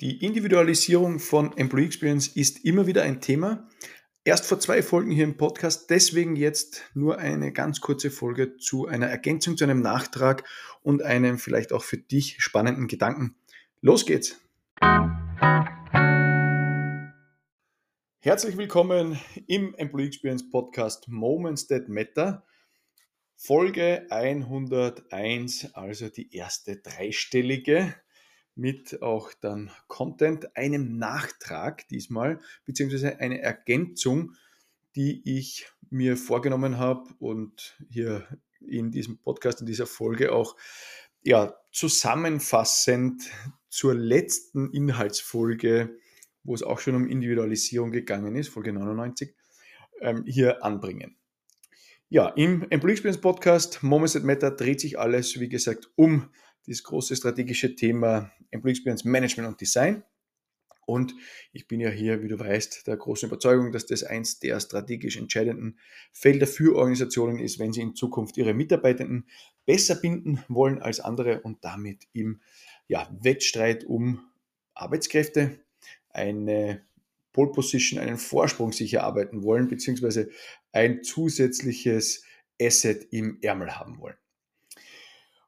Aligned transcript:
Die 0.00 0.24
Individualisierung 0.24 1.18
von 1.18 1.54
Employee 1.58 1.84
Experience 1.84 2.28
ist 2.28 2.64
immer 2.64 2.86
wieder 2.86 3.02
ein 3.02 3.20
Thema. 3.20 3.68
Erst 4.24 4.46
vor 4.46 4.58
zwei 4.58 4.82
Folgen 4.82 5.10
hier 5.10 5.24
im 5.24 5.36
Podcast, 5.36 5.90
deswegen 5.90 6.36
jetzt 6.36 6.84
nur 6.94 7.18
eine 7.18 7.52
ganz 7.52 7.82
kurze 7.82 8.10
Folge 8.10 8.56
zu 8.56 8.86
einer 8.86 9.08
Ergänzung, 9.08 9.58
zu 9.58 9.64
einem 9.64 9.82
Nachtrag 9.82 10.48
und 10.80 11.02
einem 11.02 11.38
vielleicht 11.38 11.74
auch 11.74 11.82
für 11.82 11.98
dich 11.98 12.36
spannenden 12.38 12.88
Gedanken. 12.88 13.36
Los 13.82 14.06
geht's! 14.06 14.40
Herzlich 18.20 18.56
willkommen 18.56 19.20
im 19.46 19.74
Employee 19.74 20.06
Experience 20.06 20.48
Podcast 20.48 21.08
Moments 21.08 21.66
That 21.66 21.90
Matter. 21.90 22.46
Folge 23.36 24.06
101, 24.08 25.74
also 25.74 26.08
die 26.08 26.34
erste 26.34 26.76
dreistellige 26.76 27.94
mit 28.54 29.02
auch 29.02 29.32
dann 29.40 29.70
Content, 29.86 30.56
einem 30.56 30.98
Nachtrag 30.98 31.88
diesmal, 31.88 32.40
beziehungsweise 32.66 33.20
eine 33.20 33.40
Ergänzung, 33.40 34.34
die 34.96 35.22
ich 35.24 35.66
mir 35.90 36.16
vorgenommen 36.16 36.78
habe 36.78 37.10
und 37.18 37.76
hier 37.88 38.26
in 38.60 38.90
diesem 38.90 39.18
Podcast, 39.18 39.60
in 39.60 39.66
dieser 39.66 39.86
Folge 39.86 40.32
auch 40.32 40.56
ja, 41.22 41.54
zusammenfassend 41.72 43.22
zur 43.68 43.94
letzten 43.94 44.70
Inhaltsfolge, 44.72 45.96
wo 46.42 46.54
es 46.54 46.62
auch 46.62 46.80
schon 46.80 46.94
um 46.94 47.06
Individualisierung 47.06 47.92
gegangen 47.92 48.36
ist, 48.36 48.48
Folge 48.48 48.72
99, 48.72 49.34
ähm, 50.00 50.24
hier 50.26 50.64
anbringen. 50.64 51.16
Ja, 52.08 52.28
im 52.30 52.66
Employee 52.70 52.94
Experience 52.94 53.20
Podcast 53.20 53.82
Moments 53.82 54.14
that 54.14 54.24
Matter 54.24 54.50
dreht 54.50 54.80
sich 54.80 54.98
alles, 54.98 55.38
wie 55.38 55.48
gesagt, 55.48 55.90
um 55.94 56.30
das 56.66 56.82
große 56.82 57.16
strategische 57.16 57.74
Thema 57.74 58.30
Employee 58.50 58.72
Experience 58.72 59.04
Management 59.04 59.48
und 59.48 59.60
Design. 59.60 60.02
Und 60.86 61.14
ich 61.52 61.68
bin 61.68 61.78
ja 61.78 61.88
hier, 61.88 62.22
wie 62.22 62.28
du 62.28 62.38
weißt, 62.38 62.86
der 62.88 62.96
großen 62.96 63.28
Überzeugung, 63.28 63.70
dass 63.70 63.86
das 63.86 64.02
eins 64.02 64.40
der 64.40 64.58
strategisch 64.58 65.16
entscheidenden 65.16 65.78
Felder 66.12 66.48
für 66.48 66.74
Organisationen 66.74 67.38
ist, 67.38 67.60
wenn 67.60 67.72
sie 67.72 67.80
in 67.80 67.94
Zukunft 67.94 68.36
ihre 68.36 68.54
Mitarbeitenden 68.54 69.28
besser 69.66 69.94
binden 69.94 70.42
wollen 70.48 70.82
als 70.82 70.98
andere 70.98 71.42
und 71.42 71.64
damit 71.64 72.08
im 72.12 72.40
ja, 72.88 73.08
Wettstreit 73.20 73.84
um 73.84 74.20
Arbeitskräfte 74.74 75.60
eine 76.08 76.82
Pole 77.32 77.52
Position, 77.52 78.00
einen 78.00 78.18
Vorsprung 78.18 78.72
sich 78.72 78.94
erarbeiten 78.94 79.44
wollen, 79.44 79.68
beziehungsweise 79.68 80.30
ein 80.72 81.04
zusätzliches 81.04 82.24
Asset 82.60 83.06
im 83.12 83.38
Ärmel 83.42 83.76
haben 83.78 83.98
wollen. 83.98 84.16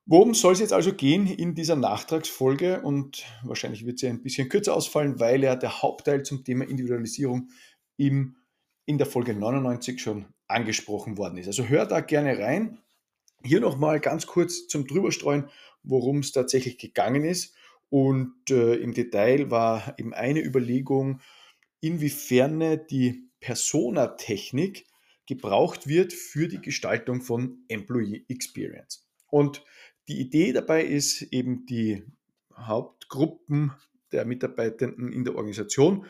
Worum 0.04 0.34
soll 0.34 0.54
es 0.54 0.60
jetzt 0.60 0.72
also 0.72 0.92
gehen 0.92 1.26
in 1.26 1.54
dieser 1.54 1.76
Nachtragsfolge? 1.76 2.82
Und 2.82 3.24
wahrscheinlich 3.44 3.86
wird 3.86 4.00
sie 4.00 4.08
ein 4.08 4.22
bisschen 4.22 4.48
kürzer 4.48 4.74
ausfallen, 4.74 5.20
weil 5.20 5.42
ja 5.44 5.54
der 5.54 5.80
Hauptteil 5.80 6.24
zum 6.24 6.44
Thema 6.44 6.66
Individualisierung 6.66 7.50
im, 7.96 8.36
in 8.84 8.98
der 8.98 9.06
Folge 9.06 9.32
99 9.32 10.02
schon 10.02 10.26
angesprochen 10.48 11.18
worden 11.18 11.38
ist. 11.38 11.46
Also 11.46 11.68
hör 11.68 11.86
da 11.86 12.00
gerne 12.00 12.38
rein. 12.38 12.78
Hier 13.44 13.60
nochmal 13.60 14.00
ganz 14.00 14.26
kurz 14.26 14.66
zum 14.66 14.86
Drüberstreuen, 14.86 15.48
worum 15.84 16.18
es 16.18 16.32
tatsächlich 16.32 16.78
gegangen 16.78 17.24
ist. 17.24 17.54
Und 17.88 18.50
äh, 18.50 18.74
im 18.74 18.94
Detail 18.94 19.50
war 19.50 19.94
eben 19.98 20.14
eine 20.14 20.40
Überlegung, 20.40 21.20
inwiefern 21.80 22.80
die 22.90 23.28
Persona-Technik 23.40 24.86
gebraucht 25.26 25.86
wird 25.86 26.12
für 26.12 26.48
die 26.48 26.60
Gestaltung 26.60 27.20
von 27.20 27.64
Employee 27.68 28.24
Experience. 28.28 29.06
Und 29.28 29.64
die 30.12 30.20
Idee 30.20 30.52
dabei 30.52 30.84
ist 30.84 31.22
eben 31.32 31.64
die 31.64 32.04
Hauptgruppen 32.54 33.72
der 34.12 34.26
Mitarbeitenden 34.26 35.10
in 35.10 35.24
der 35.24 35.36
Organisation 35.36 36.04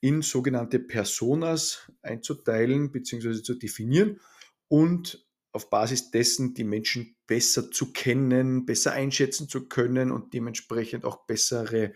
in 0.00 0.22
sogenannte 0.22 0.78
Personas 0.78 1.92
einzuteilen 2.00 2.92
bzw. 2.92 3.42
zu 3.42 3.54
definieren 3.54 4.20
und 4.68 5.26
auf 5.52 5.68
Basis 5.68 6.10
dessen 6.10 6.54
die 6.54 6.64
Menschen 6.64 7.14
besser 7.26 7.70
zu 7.70 7.92
kennen, 7.92 8.64
besser 8.64 8.92
einschätzen 8.92 9.50
zu 9.50 9.68
können 9.68 10.12
und 10.12 10.32
dementsprechend 10.32 11.04
auch 11.04 11.26
bessere 11.26 11.92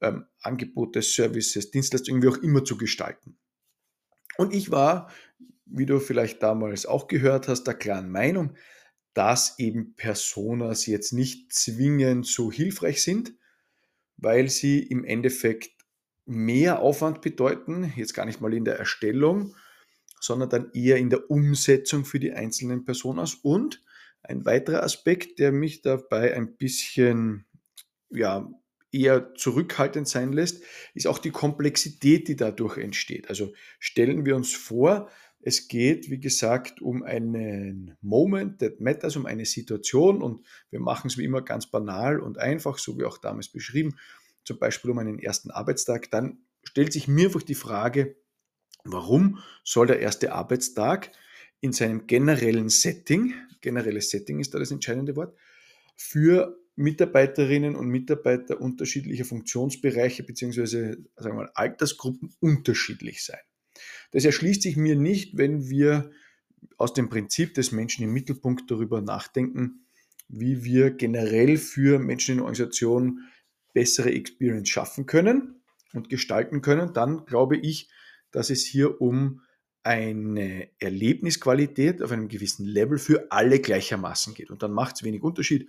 ähm, 0.00 0.26
Angebote, 0.40 1.02
Services, 1.02 1.72
Dienstleistungen, 1.72 2.22
wie 2.22 2.28
auch 2.28 2.38
immer 2.38 2.64
zu 2.64 2.76
gestalten. 2.76 3.38
Und 4.36 4.54
ich 4.54 4.70
war, 4.70 5.10
wie 5.66 5.86
du 5.86 5.98
vielleicht 5.98 6.44
damals 6.44 6.86
auch 6.86 7.08
gehört 7.08 7.48
hast, 7.48 7.64
der 7.64 7.74
klaren 7.74 8.10
Meinung, 8.10 8.56
dass 9.14 9.58
eben 9.58 9.94
Personas 9.94 10.86
jetzt 10.86 11.12
nicht 11.12 11.52
zwingend 11.52 12.26
so 12.26 12.50
hilfreich 12.50 13.02
sind, 13.02 13.34
weil 14.16 14.48
sie 14.48 14.80
im 14.80 15.04
Endeffekt 15.04 15.70
mehr 16.26 16.80
Aufwand 16.80 17.20
bedeuten, 17.20 17.92
jetzt 17.96 18.14
gar 18.14 18.26
nicht 18.26 18.40
mal 18.40 18.54
in 18.54 18.64
der 18.64 18.78
Erstellung, 18.78 19.54
sondern 20.20 20.48
dann 20.48 20.70
eher 20.72 20.96
in 20.96 21.10
der 21.10 21.30
Umsetzung 21.30 22.04
für 22.04 22.18
die 22.18 22.32
einzelnen 22.32 22.84
Personas. 22.84 23.34
Und 23.34 23.82
ein 24.22 24.44
weiterer 24.46 24.82
Aspekt, 24.82 25.38
der 25.38 25.52
mich 25.52 25.82
dabei 25.82 26.34
ein 26.34 26.56
bisschen 26.56 27.44
ja, 28.10 28.50
eher 28.90 29.34
zurückhaltend 29.34 30.08
sein 30.08 30.32
lässt, 30.32 30.62
ist 30.94 31.06
auch 31.06 31.18
die 31.18 31.30
Komplexität, 31.30 32.28
die 32.28 32.36
dadurch 32.36 32.78
entsteht. 32.78 33.28
Also 33.28 33.52
stellen 33.78 34.24
wir 34.24 34.36
uns 34.36 34.54
vor, 34.54 35.10
es 35.46 35.68
geht, 35.68 36.10
wie 36.10 36.20
gesagt, 36.20 36.80
um 36.80 37.02
einen 37.02 37.96
Moment 38.00 38.60
that 38.60 38.80
matters, 38.80 39.16
um 39.16 39.26
eine 39.26 39.44
Situation 39.44 40.22
und 40.22 40.44
wir 40.70 40.80
machen 40.80 41.08
es 41.08 41.18
wie 41.18 41.24
immer 41.24 41.42
ganz 41.42 41.70
banal 41.70 42.18
und 42.18 42.38
einfach, 42.38 42.78
so 42.78 42.98
wie 42.98 43.04
auch 43.04 43.18
damals 43.18 43.48
beschrieben, 43.48 43.96
zum 44.44 44.58
Beispiel 44.58 44.90
um 44.90 44.98
einen 44.98 45.18
ersten 45.18 45.50
Arbeitstag. 45.50 46.10
Dann 46.10 46.38
stellt 46.62 46.92
sich 46.92 47.08
mir 47.08 47.26
einfach 47.26 47.42
die 47.42 47.54
Frage, 47.54 48.16
warum 48.84 49.38
soll 49.64 49.86
der 49.86 50.00
erste 50.00 50.32
Arbeitstag 50.32 51.12
in 51.60 51.72
seinem 51.72 52.06
generellen 52.06 52.70
Setting, 52.70 53.34
generelles 53.60 54.10
Setting 54.10 54.40
ist 54.40 54.54
da 54.54 54.58
das 54.58 54.70
entscheidende 54.70 55.14
Wort, 55.16 55.36
für 55.96 56.58
Mitarbeiterinnen 56.76 57.76
und 57.76 57.88
Mitarbeiter 57.88 58.60
unterschiedlicher 58.60 59.24
Funktionsbereiche 59.24 60.22
bzw. 60.24 60.96
Altersgruppen 61.54 62.34
unterschiedlich 62.40 63.24
sein. 63.24 63.40
Das 64.14 64.24
erschließt 64.24 64.62
sich 64.62 64.76
mir 64.76 64.94
nicht, 64.94 65.36
wenn 65.36 65.68
wir 65.68 66.12
aus 66.76 66.94
dem 66.94 67.08
Prinzip 67.08 67.52
des 67.54 67.72
Menschen 67.72 68.04
im 68.04 68.12
Mittelpunkt 68.12 68.70
darüber 68.70 69.00
nachdenken, 69.00 69.86
wie 70.28 70.62
wir 70.62 70.92
generell 70.92 71.56
für 71.56 71.98
Menschen 71.98 72.36
in 72.36 72.40
Organisationen 72.40 73.28
bessere 73.72 74.12
Experience 74.12 74.68
schaffen 74.68 75.06
können 75.06 75.62
und 75.94 76.10
gestalten 76.10 76.62
können, 76.62 76.92
dann 76.92 77.26
glaube 77.26 77.56
ich, 77.56 77.90
dass 78.30 78.50
es 78.50 78.64
hier 78.64 79.00
um 79.00 79.40
eine 79.82 80.68
Erlebnisqualität 80.78 82.00
auf 82.00 82.12
einem 82.12 82.28
gewissen 82.28 82.66
Level 82.66 82.98
für 82.98 83.32
alle 83.32 83.58
gleichermaßen 83.58 84.32
geht. 84.32 84.50
Und 84.50 84.62
dann 84.62 84.70
macht 84.70 84.94
es 84.94 85.02
wenig 85.02 85.24
Unterschied, 85.24 85.68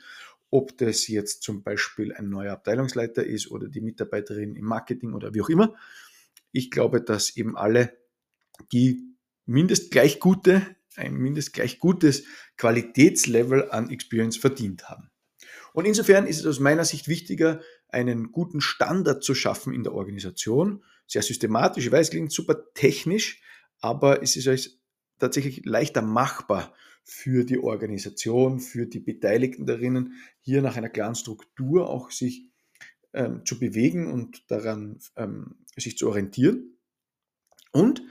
ob 0.51 0.77
das 0.77 1.07
jetzt 1.07 1.41
zum 1.41 1.63
Beispiel 1.63 2.13
ein 2.13 2.29
neuer 2.29 2.53
Abteilungsleiter 2.53 3.25
ist 3.25 3.49
oder 3.49 3.67
die 3.69 3.81
Mitarbeiterin 3.81 4.55
im 4.55 4.65
Marketing 4.65 5.13
oder 5.13 5.33
wie 5.33 5.41
auch 5.41 5.49
immer. 5.49 5.73
Ich 6.51 6.69
glaube, 6.69 7.01
dass 7.01 7.35
eben 7.35 7.57
alle 7.57 8.04
die 8.71 9.15
mindest 9.45 9.91
gleich 9.91 10.19
gute, 10.19 10.75
ein 10.95 11.15
mindest 11.15 11.53
gleich 11.53 11.79
gutes 11.79 12.23
Qualitätslevel 12.57 13.69
an 13.71 13.89
Experience 13.89 14.37
verdient 14.37 14.89
haben. 14.89 15.09
Und 15.73 15.85
insofern 15.85 16.25
ist 16.25 16.39
es 16.39 16.45
aus 16.45 16.59
meiner 16.59 16.85
Sicht 16.85 17.07
wichtiger, 17.07 17.61
einen 17.89 18.31
guten 18.31 18.61
Standard 18.61 19.23
zu 19.23 19.35
schaffen 19.35 19.73
in 19.73 19.83
der 19.83 19.93
Organisation. 19.93 20.83
Sehr 21.07 21.21
systematisch, 21.21 21.85
ich 21.85 21.91
weiß, 21.91 22.07
es 22.07 22.11
klingt 22.11 22.31
super 22.31 22.73
technisch, 22.73 23.41
aber 23.81 24.23
es 24.23 24.35
ist 24.35 24.79
tatsächlich 25.19 25.65
leichter 25.65 26.01
machbar 26.01 26.73
für 27.03 27.43
die 27.43 27.59
Organisation, 27.59 28.59
für 28.59 28.87
die 28.87 28.99
Beteiligten 28.99 29.65
darinnen, 29.65 30.13
hier 30.41 30.61
nach 30.61 30.75
einer 30.75 30.89
klaren 30.89 31.15
Struktur 31.15 31.89
auch 31.89 32.09
sich 32.09 32.49
ähm, 33.13 33.45
zu 33.45 33.59
bewegen 33.59 34.11
und 34.11 34.49
daran 34.49 34.99
ähm, 35.15 35.55
sich 35.77 35.97
zu 35.97 36.09
orientieren. 36.09 36.77
Und 37.71 38.01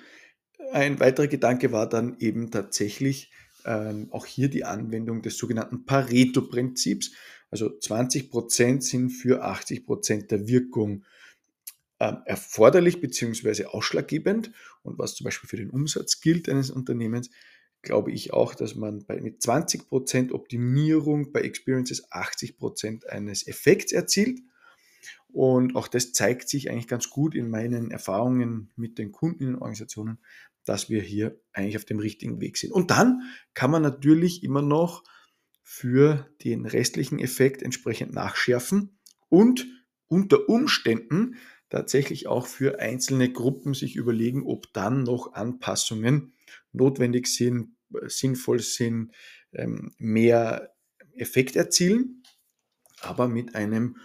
ein 0.73 1.01
weiterer 1.01 1.27
Gedanke 1.27 1.73
war 1.73 1.89
dann 1.89 2.17
eben 2.19 2.51
tatsächlich 2.51 3.31
ähm, 3.65 4.09
auch 4.11 4.27
hier 4.27 4.49
die 4.49 4.65
Anwendung 4.65 5.23
des 5.23 5.39
sogenannten 5.39 5.85
Pareto-Prinzips. 5.85 7.13
Also 7.51 7.67
20% 7.67 8.83
sind 8.83 9.11
für 9.11 9.45
80% 9.45 10.27
der 10.27 10.47
Wirkung 10.49 11.05
ähm, 12.01 12.19
erforderlich 12.27 13.01
bzw. 13.01 13.67
ausschlaggebend. 13.67 14.53
Und 14.83 14.99
was 14.99 15.15
zum 15.15 15.25
Beispiel 15.25 15.49
für 15.49 15.57
den 15.57 15.71
Umsatz 15.71 16.21
gilt 16.21 16.49
eines 16.49 16.71
Unternehmens, 16.71 17.31
glaube 17.83 18.13
ich 18.13 18.33
auch, 18.33 18.55
dass 18.55 18.75
man 18.75 19.05
bei, 19.07 19.21
mit 19.21 19.41
20% 19.41 20.33
Optimierung 20.33 21.33
bei 21.33 21.41
Experiences 21.41 22.11
80% 22.11 23.07
eines 23.07 23.47
Effekts 23.47 23.93
erzielt. 23.93 24.41
Und 25.35 25.75
auch 25.75 25.89
das 25.89 26.13
zeigt 26.13 26.49
sich 26.49 26.71
eigentlich 26.71 26.87
ganz 26.87 27.11
gut 27.11 27.35
in 27.35 27.51
meinen 27.51 27.91
Erfahrungen 27.91 28.71
mit 28.77 28.99
den 28.99 29.11
Kunden 29.11 29.43
in 29.43 29.49
den 29.49 29.57
Organisationen, 29.57 30.21
dass 30.65 30.89
wir 30.91 31.03
hier 31.03 31.41
eigentlich 31.53 31.77
auf 31.77 31.85
dem 31.85 31.99
richtigen 31.99 32.41
Weg 32.41 32.57
sind. 32.57 32.73
Und 32.73 32.93
dann 32.93 33.23
kann 33.53 33.73
man 33.73 33.83
natürlich 33.83 34.45
immer 34.45 34.63
noch 34.63 35.03
für 35.65 36.31
den 36.45 36.67
restlichen 36.67 37.19
Effekt 37.19 37.63
entsprechend 37.63 38.13
nachschärfen 38.13 39.01
und 39.29 39.67
unter 40.07 40.49
Umständen 40.49 41.35
tatsächlich 41.69 42.29
auch 42.29 42.47
für 42.47 42.79
einzelne 42.79 43.33
Gruppen 43.33 43.75
sich 43.75 43.97
überlegen, 43.97 44.45
ob 44.47 44.73
dann 44.73 45.03
noch 45.03 45.33
Anpassungen 45.33 46.35
notwendig 46.73 47.27
sind, 47.27 47.75
sinnvoll 48.07 48.61
sind, 48.61 49.11
ähm, 49.53 49.91
mehr 49.99 50.77
Effekt 51.17 51.57
erzielen, 51.57 52.23
aber 53.01 53.27
mit 53.27 53.57
einem 53.57 53.97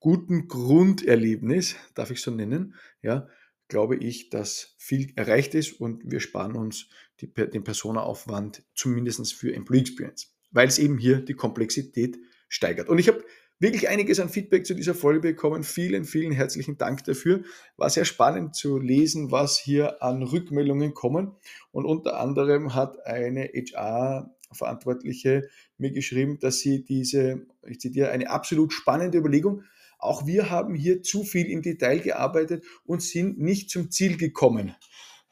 guten 0.00 0.48
Grunderlebnis, 0.48 1.76
darf 1.94 2.10
ich 2.10 2.20
so 2.20 2.30
nennen, 2.30 2.74
ja, 3.02 3.28
glaube 3.68 3.96
ich, 3.96 4.30
dass 4.30 4.74
viel 4.78 5.12
erreicht 5.16 5.54
ist 5.54 5.80
und 5.80 6.02
wir 6.04 6.20
sparen 6.20 6.54
uns 6.54 6.88
die, 7.20 7.32
den 7.32 7.64
Personaaufwand 7.64 8.62
zumindest 8.74 9.34
für 9.34 9.52
Employee 9.52 9.80
Experience, 9.80 10.34
weil 10.50 10.68
es 10.68 10.78
eben 10.78 10.98
hier 10.98 11.20
die 11.20 11.34
Komplexität 11.34 12.18
steigert. 12.48 12.88
Und 12.88 12.98
ich 12.98 13.08
habe 13.08 13.24
wirklich 13.58 13.88
einiges 13.88 14.20
an 14.20 14.28
Feedback 14.28 14.66
zu 14.66 14.74
dieser 14.74 14.94
Folge 14.94 15.20
bekommen. 15.20 15.64
Vielen, 15.64 16.04
vielen 16.04 16.32
herzlichen 16.32 16.76
Dank 16.78 17.04
dafür. 17.04 17.42
War 17.76 17.90
sehr 17.90 18.04
spannend 18.04 18.54
zu 18.54 18.78
lesen, 18.78 19.30
was 19.30 19.58
hier 19.58 20.02
an 20.02 20.22
Rückmeldungen 20.22 20.94
kommen. 20.94 21.32
Und 21.72 21.86
unter 21.86 22.20
anderem 22.20 22.74
hat 22.74 23.04
eine 23.06 23.50
HR-Verantwortliche 23.52 25.48
mir 25.78 25.90
geschrieben, 25.92 26.38
dass 26.38 26.60
sie 26.60 26.84
diese, 26.84 27.46
ich 27.66 27.80
zitiere, 27.80 28.10
eine 28.10 28.30
absolut 28.30 28.72
spannende 28.72 29.18
Überlegung. 29.18 29.64
Auch 29.98 30.26
wir 30.26 30.50
haben 30.50 30.74
hier 30.74 31.02
zu 31.02 31.24
viel 31.24 31.46
im 31.50 31.62
Detail 31.62 32.00
gearbeitet 32.00 32.64
und 32.84 33.02
sind 33.02 33.38
nicht 33.38 33.70
zum 33.70 33.90
Ziel 33.90 34.16
gekommen. 34.16 34.74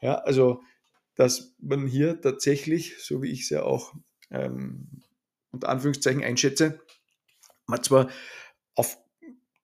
Ja, 0.01 0.15
also, 0.15 0.61
dass 1.15 1.55
man 1.59 1.87
hier 1.87 2.19
tatsächlich, 2.19 2.95
so 2.99 3.21
wie 3.21 3.31
ich 3.31 3.41
es 3.41 3.49
ja 3.49 3.63
auch 3.63 3.93
ähm, 4.31 5.01
unter 5.51 5.69
Anführungszeichen 5.69 6.23
einschätze, 6.23 6.81
man 7.67 7.83
zwar 7.83 8.09
auf 8.75 8.97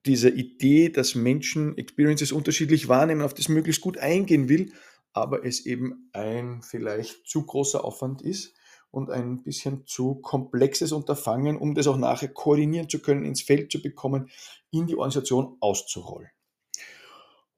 diese 0.06 0.30
Idee, 0.30 0.89
dass 0.89 1.15
Menschen 1.15 1.77
Experiences 1.77 2.31
unterschiedlich 2.31 2.88
wahrnehmen, 2.88 3.21
auf 3.21 3.33
das 3.33 3.50
möglichst 3.50 3.81
gut 3.81 3.98
eingehen 3.98 4.50
will, 4.50 4.74
aber 5.13 5.45
es 5.45 5.65
eben 5.65 6.09
ein 6.13 6.62
vielleicht 6.63 7.27
zu 7.27 7.45
großer 7.45 7.83
Aufwand 7.83 8.21
ist 8.21 8.53
und 8.92 9.10
ein 9.10 9.42
bisschen 9.44 9.88
zu 9.88 10.16
komplexes 10.16 10.92
Unterfangen, 10.92 11.58
um 11.58 11.74
das 11.74 11.88
auch 11.88 11.98
nachher 11.98 12.28
koordinieren 12.28 12.90
zu 12.90 13.00
können, 13.00 13.26
ins 13.26 13.42
Feld 13.42 13.72
zu 13.72 13.82
bekommen, 13.82 14.30
in 14.70 14.86
die 14.86 14.96
Organisation 14.96 15.58
auszurollen. 15.60 16.30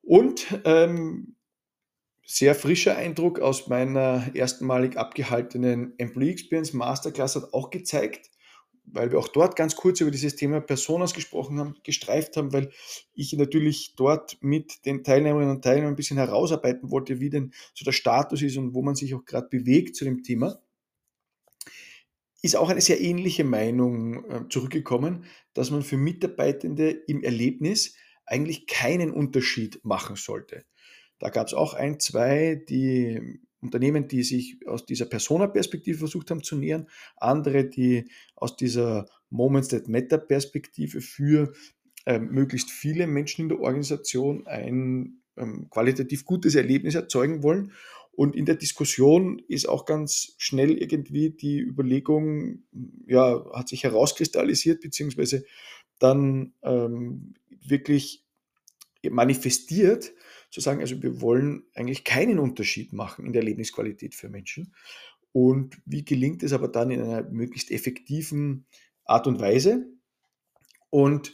Und 0.01 0.59
ähm, 0.65 1.35
sehr 2.25 2.55
frischer 2.55 2.95
Eindruck 2.95 3.39
aus 3.39 3.67
meiner 3.67 4.33
erstmalig 4.33 4.97
abgehaltenen 4.97 5.93
Employee 5.97 6.31
Experience 6.31 6.73
Masterclass 6.73 7.35
hat 7.35 7.53
auch 7.53 7.69
gezeigt, 7.69 8.29
weil 8.85 9.11
wir 9.11 9.19
auch 9.19 9.27
dort 9.27 9.55
ganz 9.55 9.75
kurz 9.75 10.01
über 10.01 10.11
dieses 10.11 10.35
Thema 10.35 10.59
Personas 10.61 11.13
gesprochen 11.13 11.59
haben, 11.59 11.75
gestreift 11.83 12.37
haben, 12.37 12.53
weil 12.53 12.71
ich 13.13 13.33
natürlich 13.33 13.95
dort 13.95 14.37
mit 14.41 14.85
den 14.85 15.03
Teilnehmerinnen 15.03 15.55
und 15.55 15.63
Teilnehmern 15.63 15.93
ein 15.93 15.97
bisschen 15.97 16.17
herausarbeiten 16.17 16.91
wollte, 16.91 17.19
wie 17.19 17.29
denn 17.29 17.53
so 17.73 17.85
der 17.85 17.91
Status 17.91 18.41
ist 18.41 18.57
und 18.57 18.73
wo 18.73 18.81
man 18.81 18.95
sich 18.95 19.13
auch 19.15 19.25
gerade 19.25 19.47
bewegt 19.49 19.95
zu 19.95 20.03
dem 20.03 20.23
Thema, 20.23 20.62
ist 22.43 22.57
auch 22.57 22.69
eine 22.69 22.81
sehr 22.81 23.01
ähnliche 23.01 23.45
Meinung 23.45 24.25
äh, 24.25 24.41
zurückgekommen, 24.49 25.25
dass 25.53 25.71
man 25.71 25.81
für 25.81 25.97
Mitarbeitende 25.97 26.89
im 26.91 27.23
Erlebnis 27.23 27.95
eigentlich 28.25 28.67
keinen 28.67 29.11
Unterschied 29.11 29.79
machen 29.83 30.17
sollte. 30.17 30.65
Da 31.19 31.29
gab 31.29 31.47
es 31.47 31.53
auch 31.53 31.73
ein, 31.73 31.99
zwei, 31.99 32.61
die 32.67 33.39
Unternehmen, 33.61 34.09
die 34.09 34.23
sich 34.23 34.57
aus 34.67 34.85
dieser 34.85 35.05
Persona-Perspektive 35.05 35.97
versucht 35.97 36.31
haben 36.31 36.43
zu 36.43 36.57
nähern, 36.57 36.89
andere, 37.15 37.63
die 37.63 38.09
aus 38.35 38.57
dieser 38.57 39.07
Moments 39.29 39.69
that 39.69 39.87
Matter-Perspektive 39.87 40.99
für 40.99 41.53
äh, 42.05 42.19
möglichst 42.19 42.71
viele 42.71 43.07
Menschen 43.07 43.43
in 43.43 43.49
der 43.49 43.61
Organisation 43.61 44.45
ein 44.47 45.21
ähm, 45.37 45.69
qualitativ 45.69 46.25
gutes 46.25 46.55
Erlebnis 46.55 46.95
erzeugen 46.95 47.41
wollen. 47.41 47.71
Und 48.15 48.35
in 48.35 48.45
der 48.45 48.55
Diskussion 48.55 49.39
ist 49.47 49.67
auch 49.67 49.85
ganz 49.85 50.35
schnell 50.37 50.77
irgendwie 50.77 51.31
die 51.31 51.59
Überlegung, 51.59 52.63
ja, 53.07 53.43
hat 53.53 53.69
sich 53.69 53.83
herauskristallisiert, 53.83 54.81
beziehungsweise 54.81 55.45
dann 55.99 56.53
ähm, 56.61 57.33
wirklich 57.49 58.23
manifestiert, 59.09 60.13
zu 60.51 60.61
sagen, 60.61 60.81
also 60.81 61.01
wir 61.01 61.21
wollen 61.21 61.63
eigentlich 61.73 62.03
keinen 62.03 62.37
Unterschied 62.37 62.93
machen 62.93 63.25
in 63.25 63.33
der 63.33 63.41
Lebensqualität 63.41 64.13
für 64.13 64.29
Menschen. 64.29 64.75
Und 65.31 65.81
wie 65.85 66.05
gelingt 66.05 66.43
es 66.43 66.53
aber 66.53 66.67
dann 66.67 66.91
in 66.91 67.01
einer 67.01 67.23
möglichst 67.23 67.71
effektiven 67.71 68.67
Art 69.03 69.25
und 69.25 69.39
Weise? 69.39 69.87
Und 70.91 71.33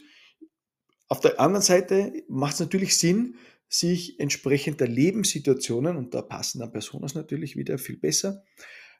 auf 1.08 1.20
der 1.20 1.38
anderen 1.38 1.62
Seite 1.62 2.24
macht 2.28 2.54
es 2.54 2.60
natürlich 2.60 2.96
Sinn, 2.96 3.36
sich 3.70 4.18
entsprechend 4.18 4.80
der 4.80 4.88
Lebenssituationen, 4.88 5.96
und 5.96 6.12
da 6.12 6.20
passen 6.20 6.58
dann 6.58 6.72
Personas 6.72 7.14
natürlich 7.14 7.56
wieder 7.56 7.78
viel 7.78 7.96
besser, 7.96 8.42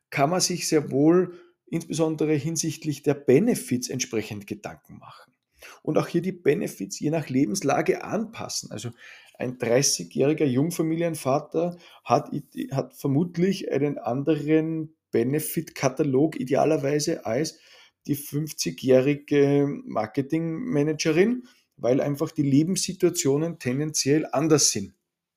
kann 0.08 0.30
man 0.30 0.40
sich 0.40 0.68
sehr 0.68 0.90
wohl 0.90 1.34
insbesondere 1.66 2.34
hinsichtlich 2.34 3.02
der 3.02 3.14
Benefits 3.14 3.90
entsprechend 3.90 4.46
Gedanken 4.46 4.98
machen. 4.98 5.34
Und 5.82 5.98
auch 5.98 6.06
hier 6.06 6.22
die 6.22 6.32
Benefits 6.32 6.98
je 7.00 7.10
nach 7.10 7.28
Lebenslage 7.28 8.02
anpassen. 8.04 8.70
Also 8.70 8.90
ein 9.38 9.58
30-jähriger 9.58 10.44
Jungfamilienvater 10.44 11.76
hat, 12.04 12.30
hat 12.70 12.94
vermutlich 12.94 13.70
einen 13.72 13.98
anderen 13.98 14.94
Benefit-Katalog 15.10 16.38
idealerweise 16.38 17.26
als 17.26 17.58
die 18.06 18.16
50-jährige 18.16 19.68
Marketingmanagerin, 19.84 21.44
weil 21.82 22.00
einfach 22.00 22.30
die 22.30 22.42
Lebenssituationen 22.42 23.58
tendenziell 23.58 24.26
anders 24.30 24.70
sind. 24.70 24.94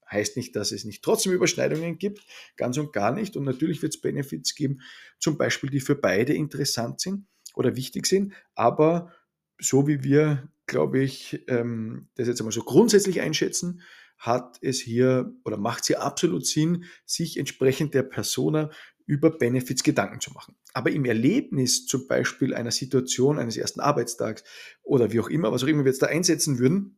Heißt 0.09 0.37
nicht, 0.37 0.55
dass 0.55 0.71
es 0.71 0.85
nicht 0.85 1.03
trotzdem 1.03 1.31
Überschneidungen 1.31 1.97
gibt, 1.97 2.25
ganz 2.55 2.77
und 2.77 2.93
gar 2.93 3.11
nicht. 3.11 3.35
Und 3.35 3.45
natürlich 3.45 3.81
wird 3.81 3.95
es 3.95 4.01
Benefits 4.01 4.53
geben, 4.53 4.81
zum 5.19 5.37
Beispiel, 5.37 5.69
die 5.69 5.79
für 5.79 5.95
beide 5.95 6.33
interessant 6.33 6.99
sind 6.99 7.25
oder 7.55 7.75
wichtig 7.75 8.05
sind, 8.05 8.33
aber 8.55 9.11
so 9.59 9.87
wie 9.87 10.03
wir, 10.03 10.49
glaube 10.65 10.99
ich, 10.99 11.43
ähm, 11.47 12.09
das 12.15 12.27
jetzt 12.27 12.41
einmal 12.41 12.51
so 12.51 12.63
grundsätzlich 12.63 13.21
einschätzen, 13.21 13.81
hat 14.17 14.57
es 14.61 14.79
hier 14.79 15.33
oder 15.43 15.57
macht 15.57 15.81
es 15.81 15.87
hier 15.87 16.01
absolut 16.01 16.45
Sinn, 16.45 16.85
sich 17.05 17.37
entsprechend 17.37 17.93
der 17.93 18.03
Persona 18.03 18.69
über 19.05 19.29
Benefits 19.29 19.83
Gedanken 19.83 20.19
zu 20.19 20.31
machen. 20.31 20.55
Aber 20.73 20.91
im 20.91 21.05
Erlebnis 21.05 21.85
zum 21.85 22.07
Beispiel 22.07 22.53
einer 22.53 22.71
Situation 22.71 23.39
eines 23.39 23.57
ersten 23.57 23.79
Arbeitstags 23.79 24.43
oder 24.81 25.11
wie 25.11 25.19
auch 25.19 25.29
immer, 25.29 25.51
was 25.51 25.63
auch 25.63 25.67
immer 25.67 25.83
wir 25.83 25.91
jetzt 25.91 26.01
da 26.01 26.07
einsetzen 26.07 26.59
würden, 26.59 26.97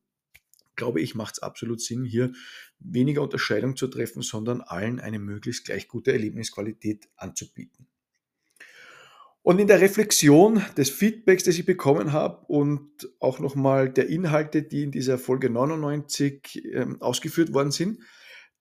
glaube 0.76 1.02
ich, 1.02 1.16
macht 1.16 1.36
es 1.36 1.44
absolut 1.44 1.82
Sinn, 1.82 2.04
hier 2.04 2.34
weniger 2.80 3.22
Unterscheidung 3.22 3.76
zu 3.76 3.88
treffen, 3.88 4.22
sondern 4.22 4.62
allen 4.62 5.00
eine 5.00 5.20
möglichst 5.20 5.66
gleich 5.66 5.88
gute 5.88 6.12
Erlebnisqualität 6.12 7.08
anzubieten. 7.16 7.88
Und 9.42 9.60
in 9.60 9.68
der 9.68 9.80
Reflexion 9.80 10.64
des 10.76 10.90
Feedbacks, 10.90 11.44
das 11.44 11.58
ich 11.58 11.68
bekommen 11.68 12.14
habe 12.14 12.46
und 12.48 12.90
auch 13.20 13.40
nochmal 13.40 13.92
der 13.92 14.08
Inhalte, 14.10 14.64
die 14.64 14.82
in 14.82 14.92
dieser 14.92 15.20
Folge 15.20 15.52
99 15.52 16.64
ähm, 16.74 17.00
ausgeführt 17.00 17.54
worden 17.54 17.70
sind, 17.70 18.00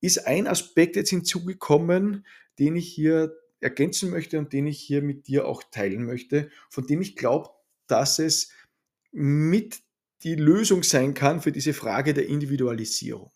ist 0.05 0.27
ein 0.27 0.47
Aspekt 0.47 0.95
jetzt 0.95 1.09
hinzugekommen, 1.09 2.25
den 2.59 2.75
ich 2.75 2.87
hier 2.87 3.35
ergänzen 3.59 4.09
möchte 4.09 4.37
und 4.37 4.53
den 4.53 4.67
ich 4.67 4.79
hier 4.79 5.01
mit 5.01 5.27
dir 5.27 5.47
auch 5.47 5.63
teilen 5.63 6.05
möchte, 6.05 6.49
von 6.69 6.85
dem 6.85 7.01
ich 7.01 7.15
glaube, 7.15 7.49
dass 7.87 8.19
es 8.19 8.51
mit 9.11 9.81
die 10.23 10.35
Lösung 10.35 10.83
sein 10.83 11.13
kann 11.13 11.41
für 11.41 11.51
diese 11.51 11.73
Frage 11.73 12.13
der 12.13 12.27
Individualisierung. 12.27 13.31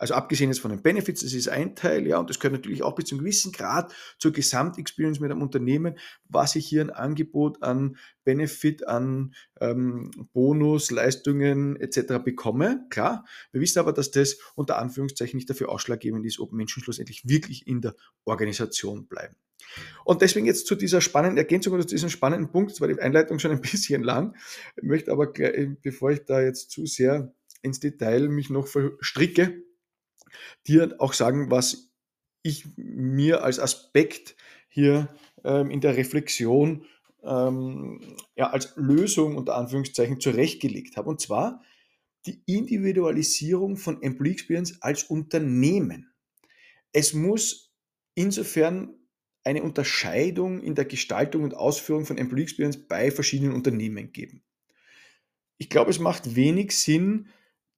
Also 0.00 0.14
abgesehen 0.14 0.50
jetzt 0.50 0.60
von 0.60 0.70
den 0.70 0.80
Benefits, 0.80 1.20
das 1.20 1.34
ist 1.34 1.50
ein 1.50 1.76
Teil, 1.76 2.06
ja, 2.06 2.18
und 2.18 2.30
das 2.30 2.40
gehört 2.40 2.54
natürlich 2.54 2.82
auch 2.82 2.94
bis 2.94 3.04
zu 3.04 3.14
einem 3.14 3.24
gewissen 3.24 3.52
Grad 3.52 3.92
zur 4.18 4.32
Gesamtexperience 4.32 5.20
mit 5.20 5.30
einem 5.30 5.42
Unternehmen, 5.42 5.98
was 6.24 6.56
ich 6.56 6.66
hier 6.66 6.80
ein 6.80 6.88
Angebot 6.88 7.62
an 7.62 7.98
Benefit, 8.24 8.88
an 8.88 9.34
ähm, 9.60 10.10
Bonus, 10.32 10.90
Leistungen 10.90 11.76
etc. 11.76 12.14
bekomme. 12.24 12.86
Klar, 12.88 13.26
wir 13.52 13.60
wissen 13.60 13.78
aber, 13.78 13.92
dass 13.92 14.10
das 14.10 14.38
unter 14.54 14.78
Anführungszeichen 14.78 15.36
nicht 15.36 15.50
dafür 15.50 15.68
ausschlaggebend 15.68 16.24
ist, 16.24 16.40
ob 16.40 16.52
Menschen 16.52 16.82
schlussendlich 16.82 17.28
wirklich 17.28 17.66
in 17.66 17.82
der 17.82 17.94
Organisation 18.24 19.06
bleiben. 19.06 19.36
Und 20.06 20.22
deswegen 20.22 20.46
jetzt 20.46 20.66
zu 20.66 20.76
dieser 20.76 21.02
spannenden 21.02 21.36
Ergänzung 21.36 21.74
oder 21.74 21.86
zu 21.86 21.94
diesem 21.94 22.08
spannenden 22.08 22.50
Punkt, 22.50 22.70
das 22.70 22.88
die 22.88 23.02
Einleitung 23.02 23.38
schon 23.38 23.50
ein 23.50 23.60
bisschen 23.60 24.02
lang, 24.02 24.34
möchte 24.80 25.12
aber, 25.12 25.30
bevor 25.82 26.10
ich 26.10 26.24
da 26.24 26.40
jetzt 26.40 26.70
zu 26.70 26.86
sehr 26.86 27.34
ins 27.60 27.80
Detail 27.80 28.30
mich 28.30 28.48
noch 28.48 28.66
verstricke, 28.66 29.62
dir 30.66 30.94
auch 30.98 31.12
sagen, 31.12 31.50
was 31.50 31.90
ich 32.42 32.64
mir 32.76 33.42
als 33.44 33.58
Aspekt 33.58 34.36
hier 34.68 35.08
ähm, 35.44 35.70
in 35.70 35.80
der 35.80 35.96
Reflexion 35.96 36.84
ähm, 37.22 38.00
ja, 38.36 38.50
als 38.50 38.74
Lösung 38.76 39.36
unter 39.36 39.56
Anführungszeichen 39.56 40.20
zurechtgelegt 40.20 40.96
habe. 40.96 41.10
Und 41.10 41.20
zwar 41.20 41.62
die 42.26 42.42
Individualisierung 42.46 43.76
von 43.76 44.02
Employee 44.02 44.32
Experience 44.32 44.82
als 44.82 45.04
Unternehmen. 45.04 46.12
Es 46.92 47.14
muss 47.14 47.72
insofern 48.14 48.94
eine 49.44 49.62
Unterscheidung 49.62 50.60
in 50.60 50.74
der 50.74 50.84
Gestaltung 50.84 51.44
und 51.44 51.54
Ausführung 51.54 52.04
von 52.04 52.18
Employee 52.18 52.42
Experience 52.42 52.86
bei 52.88 53.10
verschiedenen 53.10 53.54
Unternehmen 53.54 54.12
geben. 54.12 54.42
Ich 55.56 55.70
glaube, 55.70 55.90
es 55.90 55.98
macht 55.98 56.36
wenig 56.36 56.76
Sinn, 56.76 57.28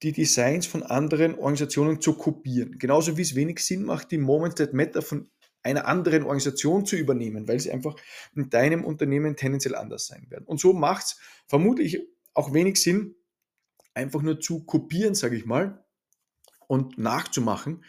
die 0.03 0.11
Designs 0.11 0.65
von 0.65 0.83
anderen 0.83 1.35
Organisationen 1.35 2.01
zu 2.01 2.13
kopieren. 2.13 2.77
Genauso 2.77 3.17
wie 3.17 3.21
es 3.21 3.35
wenig 3.35 3.59
Sinn 3.59 3.83
macht, 3.83 4.11
die 4.11 4.17
Moments 4.17 4.55
that 4.55 4.73
Matter 4.73 5.01
von 5.01 5.29
einer 5.63 5.87
anderen 5.87 6.23
Organisation 6.23 6.85
zu 6.85 6.97
übernehmen, 6.97 7.47
weil 7.47 7.59
sie 7.59 7.71
einfach 7.71 7.95
in 8.35 8.49
deinem 8.49 8.83
Unternehmen 8.83 9.37
tendenziell 9.37 9.75
anders 9.75 10.07
sein 10.07 10.27
werden. 10.29 10.43
Und 10.45 10.59
so 10.59 10.73
macht 10.73 11.05
es 11.05 11.19
vermutlich 11.47 12.01
auch 12.33 12.53
wenig 12.53 12.81
Sinn, 12.81 13.15
einfach 13.93 14.21
nur 14.21 14.41
zu 14.41 14.65
kopieren, 14.65 15.15
sage 15.15 15.37
ich 15.37 15.45
mal, 15.45 15.85
und 16.67 16.97
nachzumachen. 16.97 17.85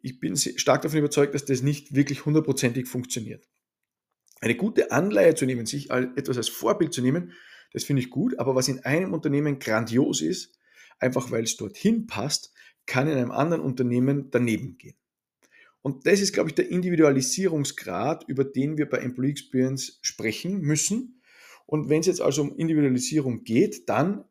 Ich 0.00 0.18
bin 0.18 0.36
stark 0.36 0.82
davon 0.82 0.98
überzeugt, 0.98 1.34
dass 1.34 1.44
das 1.44 1.62
nicht 1.62 1.94
wirklich 1.94 2.26
hundertprozentig 2.26 2.88
funktioniert. 2.88 3.48
Eine 4.40 4.56
gute 4.56 4.90
Anleihe 4.90 5.36
zu 5.36 5.46
nehmen, 5.46 5.66
sich 5.66 5.90
etwas 5.90 6.36
als 6.36 6.48
Vorbild 6.48 6.92
zu 6.92 7.02
nehmen, 7.02 7.32
das 7.72 7.84
finde 7.84 8.02
ich 8.02 8.10
gut, 8.10 8.38
aber 8.40 8.56
was 8.56 8.66
in 8.66 8.80
einem 8.80 9.14
Unternehmen 9.14 9.60
grandios 9.60 10.20
ist, 10.20 10.58
einfach 11.02 11.30
weil 11.30 11.44
es 11.44 11.56
dorthin 11.56 12.06
passt, 12.06 12.52
kann 12.86 13.08
in 13.08 13.16
einem 13.16 13.30
anderen 13.30 13.62
Unternehmen 13.62 14.30
daneben 14.30 14.78
gehen. 14.78 14.96
Und 15.82 16.06
das 16.06 16.20
ist, 16.20 16.32
glaube 16.32 16.50
ich, 16.50 16.54
der 16.54 16.70
Individualisierungsgrad, 16.70 18.24
über 18.28 18.44
den 18.44 18.78
wir 18.78 18.88
bei 18.88 18.98
Employee 18.98 19.32
Experience 19.32 19.98
sprechen 20.02 20.60
müssen. 20.60 21.20
Und 21.66 21.88
wenn 21.88 22.00
es 22.00 22.06
jetzt 22.06 22.20
also 22.20 22.42
um 22.42 22.56
Individualisierung 22.56 23.42
geht, 23.42 23.88
dann, 23.88 24.24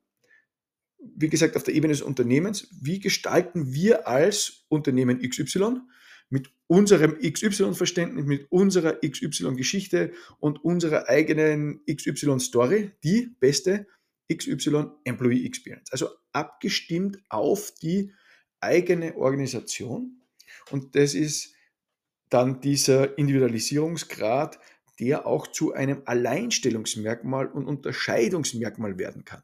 wie 1.00 1.30
gesagt, 1.30 1.58
auf 1.58 1.64
der 1.64 1.74
Ebene 1.74 1.94
des 1.94 2.02
Unternehmens, 2.02 2.70
wie 2.82 3.00
gestalten 3.00 3.74
wir 3.74 4.08
als 4.08 4.66
Unternehmen 4.70 5.20
XY 5.20 5.82
mit 6.30 6.50
unserem 6.68 7.18
XY-Verständnis, 7.20 8.26
mit 8.26 8.50
unserer 8.50 9.00
XY-Geschichte 9.02 10.14
und 10.40 10.64
unserer 10.64 11.10
eigenen 11.10 11.82
XY-Story 11.86 12.92
die 13.04 13.36
beste 13.42 13.88
XY-Employee 14.32 15.46
Experience. 15.46 15.92
Also 15.92 16.08
abgestimmt 16.34 17.20
auf 17.30 17.72
die 17.82 18.14
eigene 18.60 19.16
Organisation 19.18 20.22
und 20.70 20.96
das 20.96 21.14
ist 21.14 21.54
dann 22.30 22.62
dieser 22.62 23.18
Individualisierungsgrad, 23.18 24.60
der 25.00 25.26
auch 25.26 25.48
zu 25.48 25.74
einem 25.74 26.04
Alleinstellungsmerkmal 26.06 27.48
und 27.48 27.66
Unterscheidungsmerkmal 27.66 28.98
werden 28.98 29.26
kann. 29.26 29.44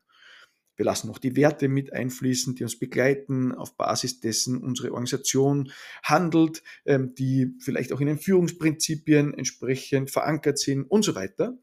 Wir 0.78 0.86
lassen 0.86 1.08
noch 1.08 1.18
die 1.18 1.36
Werte 1.36 1.68
mit 1.68 1.92
einfließen, 1.92 2.54
die 2.56 2.64
uns 2.64 2.78
begleiten, 2.78 3.52
auf 3.52 3.76
Basis 3.76 4.20
dessen 4.20 4.62
unsere 4.62 4.92
Organisation 4.92 5.72
handelt, 6.04 6.62
ähm, 6.86 7.16
die 7.16 7.56
vielleicht 7.60 7.92
auch 7.92 8.00
in 8.00 8.06
den 8.06 8.20
Führungsprinzipien 8.20 9.34
entsprechend 9.34 10.12
verankert 10.12 10.60
sind 10.60 10.84
und 10.84 11.02
so 11.02 11.16
weiter. 11.16 11.58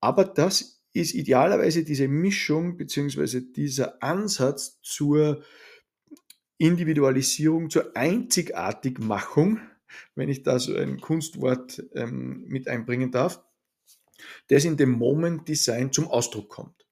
Aber 0.00 0.24
das 0.24 0.79
ist 0.92 1.14
idealerweise 1.14 1.84
diese 1.84 2.08
Mischung 2.08 2.76
bzw. 2.76 3.40
dieser 3.40 4.02
Ansatz 4.02 4.80
zur 4.82 5.42
Individualisierung 6.58 7.70
zur 7.70 7.96
Einzigartigmachung, 7.96 9.60
wenn 10.14 10.28
ich 10.28 10.42
da 10.42 10.58
so 10.58 10.74
ein 10.74 11.00
Kunstwort 11.00 11.82
ähm, 11.94 12.44
mit 12.48 12.68
einbringen 12.68 13.10
darf, 13.10 13.42
das 14.48 14.66
in 14.66 14.76
dem 14.76 14.90
Moment 14.90 15.48
Design 15.48 15.90
zum 15.90 16.08
Ausdruck 16.08 16.50
kommt. 16.50 16.86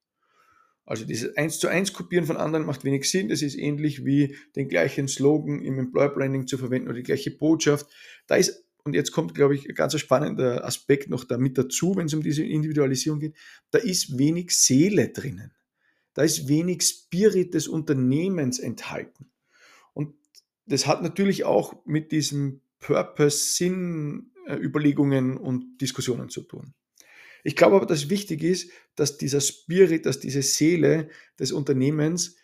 Also 0.86 1.04
dieses 1.04 1.36
eins 1.36 1.58
zu 1.58 1.68
eins 1.68 1.92
Kopieren 1.92 2.24
von 2.24 2.38
anderen 2.38 2.64
macht 2.64 2.82
wenig 2.82 3.10
Sinn. 3.10 3.28
Das 3.28 3.42
ist 3.42 3.56
ähnlich 3.56 4.06
wie 4.06 4.36
den 4.56 4.68
gleichen 4.68 5.06
Slogan 5.06 5.60
im 5.60 5.78
Employer 5.78 6.08
Branding 6.08 6.46
zu 6.46 6.56
verwenden 6.56 6.88
oder 6.88 6.96
die 6.96 7.02
gleiche 7.02 7.30
Botschaft. 7.30 7.86
Da 8.26 8.36
ist, 8.36 8.64
und 8.84 8.94
jetzt 8.94 9.12
kommt, 9.12 9.34
glaube 9.34 9.54
ich, 9.54 9.68
ein 9.68 9.74
ganz 9.74 9.98
spannender 9.98 10.64
Aspekt 10.64 11.10
noch 11.10 11.24
da 11.24 11.38
mit 11.38 11.58
dazu, 11.58 11.96
wenn 11.96 12.06
es 12.06 12.14
um 12.14 12.22
diese 12.22 12.44
Individualisierung 12.44 13.20
geht, 13.20 13.36
da 13.70 13.78
ist 13.78 14.18
wenig 14.18 14.52
Seele 14.52 15.08
drinnen. 15.08 15.52
Da 16.14 16.22
ist 16.22 16.48
wenig 16.48 16.82
Spirit 16.82 17.54
des 17.54 17.68
Unternehmens 17.68 18.58
enthalten 18.58 19.30
das 20.68 20.86
hat 20.86 21.02
natürlich 21.02 21.44
auch 21.44 21.84
mit 21.86 22.12
diesem 22.12 22.60
Purpose-Sinn-Überlegungen 22.80 25.36
und 25.36 25.80
Diskussionen 25.80 26.28
zu 26.28 26.42
tun. 26.42 26.74
Ich 27.42 27.56
glaube 27.56 27.74
aber, 27.76 27.86
dass 27.86 28.10
wichtig 28.10 28.42
ist, 28.42 28.70
dass 28.94 29.16
dieser 29.16 29.40
Spirit, 29.40 30.04
dass 30.06 30.20
diese 30.20 30.42
Seele 30.42 31.08
des 31.38 31.52
Unternehmens 31.52 32.36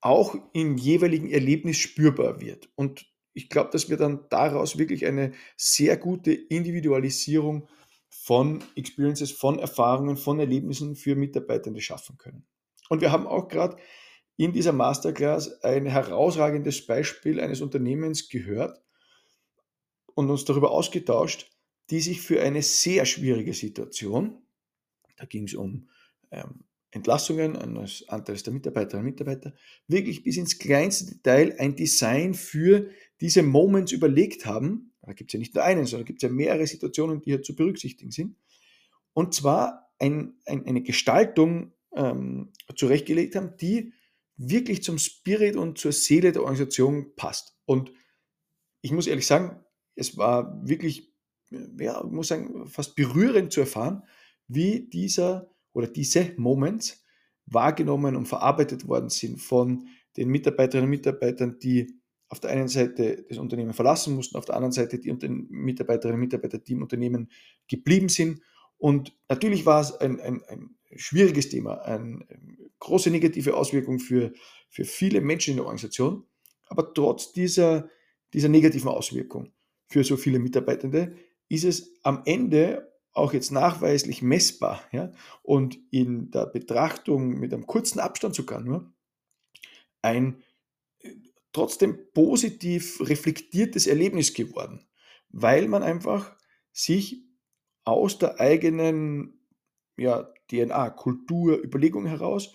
auch 0.00 0.34
im 0.52 0.76
jeweiligen 0.76 1.30
Erlebnis 1.30 1.76
spürbar 1.76 2.40
wird. 2.40 2.68
Und 2.74 3.06
ich 3.40 3.48
glaube, 3.48 3.70
dass 3.72 3.88
wir 3.88 3.96
dann 3.96 4.26
daraus 4.28 4.76
wirklich 4.76 5.06
eine 5.06 5.32
sehr 5.56 5.96
gute 5.96 6.32
Individualisierung 6.32 7.68
von 8.10 8.62
Experiences, 8.76 9.30
von 9.30 9.58
Erfahrungen, 9.58 10.18
von 10.18 10.38
Erlebnissen 10.38 10.94
für 10.94 11.16
Mitarbeitende 11.16 11.80
schaffen 11.80 12.18
können. 12.18 12.44
Und 12.90 13.00
wir 13.00 13.12
haben 13.12 13.26
auch 13.26 13.48
gerade 13.48 13.76
in 14.36 14.52
dieser 14.52 14.72
Masterclass 14.72 15.62
ein 15.62 15.86
herausragendes 15.86 16.86
Beispiel 16.86 17.40
eines 17.40 17.62
Unternehmens 17.62 18.28
gehört 18.28 18.82
und 20.14 20.28
uns 20.28 20.44
darüber 20.44 20.70
ausgetauscht, 20.70 21.50
die 21.88 22.00
sich 22.00 22.20
für 22.20 22.42
eine 22.42 22.62
sehr 22.62 23.06
schwierige 23.06 23.54
Situation, 23.54 24.42
da 25.16 25.24
ging 25.24 25.44
es 25.44 25.54
um 25.54 25.88
ähm, 26.30 26.64
Entlassungen 26.90 27.56
eines 27.56 28.08
Anteils 28.08 28.42
der 28.42 28.52
Mitarbeiterinnen 28.52 29.06
und 29.06 29.12
Mitarbeiter, 29.12 29.54
wirklich 29.86 30.24
bis 30.24 30.36
ins 30.36 30.58
kleinste 30.58 31.06
Detail 31.06 31.54
ein 31.58 31.76
Design 31.76 32.34
für 32.34 32.90
diese 33.20 33.42
Moments 33.42 33.92
überlegt 33.92 34.46
haben. 34.46 34.92
Da 35.02 35.12
gibt 35.12 35.30
es 35.30 35.32
ja 35.34 35.38
nicht 35.38 35.54
nur 35.54 35.64
einen, 35.64 35.86
sondern 35.86 36.06
gibt 36.06 36.22
es 36.22 36.28
ja 36.28 36.34
mehrere 36.34 36.66
Situationen, 36.66 37.20
die 37.20 37.30
hier 37.30 37.42
zu 37.42 37.54
berücksichtigen 37.54 38.10
sind. 38.10 38.36
Und 39.12 39.34
zwar 39.34 39.90
ein, 39.98 40.34
ein, 40.46 40.66
eine 40.66 40.82
Gestaltung 40.82 41.72
ähm, 41.94 42.52
zurechtgelegt 42.74 43.36
haben, 43.36 43.54
die 43.60 43.92
wirklich 44.36 44.82
zum 44.82 44.98
Spirit 44.98 45.56
und 45.56 45.78
zur 45.78 45.92
Seele 45.92 46.32
der 46.32 46.42
Organisation 46.42 47.14
passt. 47.16 47.56
Und 47.66 47.92
ich 48.80 48.92
muss 48.92 49.06
ehrlich 49.06 49.26
sagen, 49.26 49.62
es 49.94 50.16
war 50.16 50.66
wirklich, 50.66 51.12
ja, 51.50 52.02
ich 52.02 52.10
muss 52.10 52.28
sagen, 52.28 52.66
fast 52.66 52.96
berührend 52.96 53.52
zu 53.52 53.60
erfahren, 53.60 54.02
wie 54.48 54.88
dieser 54.88 55.50
oder 55.72 55.86
diese 55.86 56.32
Moments 56.36 57.04
wahrgenommen 57.46 58.16
und 58.16 58.26
verarbeitet 58.26 58.88
worden 58.88 59.10
sind 59.10 59.40
von 59.40 59.86
den 60.16 60.28
Mitarbeiterinnen 60.28 60.86
und 60.86 60.90
Mitarbeitern, 60.90 61.58
die 61.58 61.99
auf 62.30 62.38
der 62.38 62.50
einen 62.50 62.68
Seite 62.68 63.24
das 63.28 63.38
Unternehmen 63.38 63.74
verlassen 63.74 64.14
mussten, 64.14 64.36
auf 64.36 64.44
der 64.44 64.54
anderen 64.54 64.72
Seite 64.72 64.98
die 64.98 65.12
Mitarbeiterinnen 65.12 66.14
und 66.14 66.20
Mitarbeiter, 66.20 66.58
die 66.58 66.72
im 66.72 66.82
Unternehmen 66.82 67.28
geblieben 67.68 68.08
sind. 68.08 68.40
Und 68.78 69.18
natürlich 69.28 69.66
war 69.66 69.80
es 69.80 69.92
ein, 69.92 70.20
ein, 70.20 70.42
ein 70.44 70.76
schwieriges 70.94 71.48
Thema, 71.48 71.82
eine 71.82 72.24
große 72.78 73.10
negative 73.10 73.56
Auswirkung 73.56 73.98
für, 73.98 74.32
für 74.68 74.84
viele 74.84 75.20
Menschen 75.20 75.50
in 75.50 75.56
der 75.56 75.64
Organisation. 75.64 76.24
Aber 76.68 76.94
trotz 76.94 77.32
dieser, 77.32 77.90
dieser 78.32 78.48
negativen 78.48 78.88
Auswirkung 78.88 79.52
für 79.88 80.04
so 80.04 80.16
viele 80.16 80.38
Mitarbeitende 80.38 81.16
ist 81.48 81.64
es 81.64 81.94
am 82.04 82.22
Ende 82.26 82.92
auch 83.12 83.32
jetzt 83.32 83.50
nachweislich 83.50 84.22
messbar 84.22 84.82
ja, 84.92 85.10
und 85.42 85.80
in 85.90 86.30
der 86.30 86.46
Betrachtung 86.46 87.40
mit 87.40 87.52
einem 87.52 87.66
kurzen 87.66 87.98
Abstand 87.98 88.36
sogar 88.36 88.60
nur 88.60 88.92
ein 90.00 90.42
trotzdem 91.52 91.98
positiv 92.14 93.00
reflektiertes 93.00 93.86
Erlebnis 93.86 94.34
geworden, 94.34 94.86
weil 95.28 95.68
man 95.68 95.82
einfach 95.82 96.36
sich 96.72 97.24
aus 97.84 98.18
der 98.18 98.40
eigenen 98.40 99.40
ja, 99.96 100.32
DNA, 100.48 100.90
Kultur, 100.90 101.62
Überlegung 101.62 102.06
heraus 102.06 102.52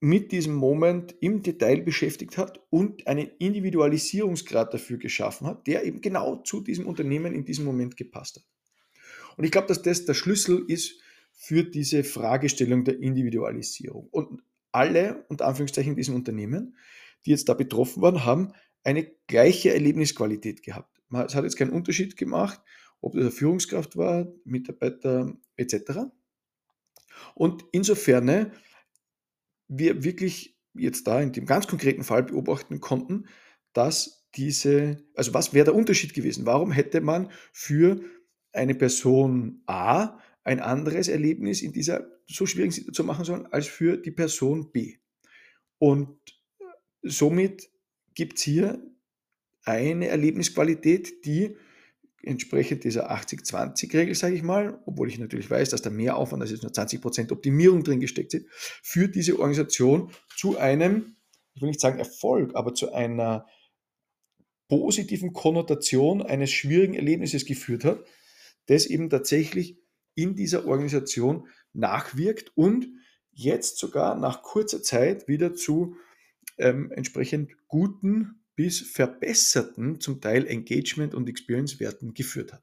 mit 0.00 0.30
diesem 0.30 0.54
Moment 0.54 1.14
im 1.20 1.42
Detail 1.42 1.80
beschäftigt 1.80 2.36
hat 2.36 2.60
und 2.70 3.06
einen 3.06 3.30
Individualisierungsgrad 3.38 4.74
dafür 4.74 4.98
geschaffen 4.98 5.46
hat, 5.46 5.66
der 5.66 5.84
eben 5.84 6.00
genau 6.00 6.36
zu 6.36 6.60
diesem 6.60 6.86
Unternehmen 6.86 7.34
in 7.34 7.44
diesem 7.44 7.64
Moment 7.64 7.96
gepasst 7.96 8.36
hat. 8.36 8.44
Und 9.36 9.44
ich 9.44 9.50
glaube, 9.50 9.68
dass 9.68 9.82
das 9.82 10.04
der 10.04 10.14
Schlüssel 10.14 10.64
ist 10.68 11.00
für 11.32 11.64
diese 11.64 12.04
Fragestellung 12.04 12.84
der 12.84 12.98
Individualisierung. 13.00 14.08
Und 14.10 14.42
alle, 14.72 15.24
unter 15.28 15.46
Anführungszeichen, 15.46 15.92
in 15.92 15.96
diesem 15.96 16.14
Unternehmen, 16.14 16.76
die 17.26 17.30
jetzt 17.32 17.48
da 17.48 17.54
betroffen 17.54 18.02
waren, 18.02 18.24
haben 18.24 18.52
eine 18.84 19.04
gleiche 19.26 19.74
Erlebnisqualität 19.74 20.62
gehabt. 20.62 21.02
Es 21.26 21.34
hat 21.34 21.44
jetzt 21.44 21.56
keinen 21.56 21.72
Unterschied 21.72 22.16
gemacht, 22.16 22.60
ob 23.00 23.12
das 23.12 23.22
eine 23.22 23.30
Führungskraft 23.30 23.96
war, 23.96 24.28
Mitarbeiter 24.44 25.34
etc. 25.56 26.08
Und 27.34 27.64
insofern 27.72 28.52
wir 29.68 30.04
wirklich 30.04 30.56
jetzt 30.74 31.06
da 31.06 31.20
in 31.20 31.32
dem 31.32 31.46
ganz 31.46 31.66
konkreten 31.66 32.04
Fall 32.04 32.22
beobachten 32.22 32.80
konnten, 32.80 33.26
dass 33.72 34.28
diese, 34.36 34.98
also 35.14 35.34
was 35.34 35.52
wäre 35.52 35.64
der 35.64 35.74
Unterschied 35.74 36.14
gewesen? 36.14 36.46
Warum 36.46 36.70
hätte 36.70 37.00
man 37.00 37.30
für 37.52 38.00
eine 38.52 38.74
Person 38.74 39.62
A 39.66 40.18
ein 40.44 40.60
anderes 40.60 41.08
Erlebnis 41.08 41.62
in 41.62 41.72
dieser 41.72 42.06
so 42.26 42.46
schwierigen 42.46 42.72
Situation 42.72 43.06
machen 43.06 43.24
sollen 43.24 43.46
als 43.46 43.66
für 43.66 43.96
die 43.96 44.12
Person 44.12 44.70
B? 44.70 44.98
Und 45.78 46.35
somit 47.08 47.70
gibt 48.14 48.38
es 48.38 48.44
hier 48.44 48.82
eine 49.64 50.08
Erlebnisqualität, 50.08 51.24
die 51.24 51.56
entsprechend 52.22 52.84
dieser 52.84 53.10
80-20-Regel, 53.12 54.14
sage 54.14 54.34
ich 54.34 54.42
mal, 54.42 54.80
obwohl 54.86 55.08
ich 55.08 55.18
natürlich 55.18 55.50
weiß, 55.50 55.70
dass 55.70 55.82
da 55.82 55.90
mehr 55.90 56.16
Aufwand 56.16 56.42
als 56.42 56.50
jetzt 56.50 56.62
nur 56.62 56.72
20% 56.72 57.30
Optimierung 57.32 57.84
drin 57.84 58.00
gesteckt 58.00 58.32
sind, 58.32 58.46
für 58.50 59.08
diese 59.08 59.38
Organisation 59.38 60.10
zu 60.36 60.58
einem 60.58 61.16
ich 61.56 61.62
will 61.62 61.68
nicht 61.68 61.80
sagen 61.80 61.98
Erfolg, 61.98 62.54
aber 62.54 62.74
zu 62.74 62.92
einer 62.92 63.46
positiven 64.68 65.32
Konnotation 65.32 66.22
eines 66.22 66.50
schwierigen 66.50 66.94
Erlebnisses 66.94 67.46
geführt 67.46 67.84
hat, 67.84 68.04
das 68.66 68.84
eben 68.86 69.08
tatsächlich 69.08 69.78
in 70.14 70.36
dieser 70.36 70.66
Organisation 70.66 71.48
nachwirkt 71.72 72.52
und 72.56 72.88
jetzt 73.32 73.78
sogar 73.78 74.16
nach 74.16 74.42
kurzer 74.42 74.82
Zeit 74.82 75.28
wieder 75.28 75.54
zu 75.54 75.96
ähm, 76.58 76.90
entsprechend 76.92 77.52
guten 77.68 78.42
bis 78.54 78.80
verbesserten, 78.80 80.00
zum 80.00 80.20
Teil 80.20 80.46
Engagement- 80.46 81.14
und 81.14 81.28
Experience-Werten 81.28 82.14
geführt 82.14 82.52
hat. 82.52 82.62